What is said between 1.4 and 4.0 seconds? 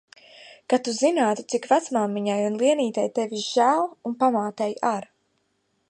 cik vecmāmiņai un Lienītei tevis žēl.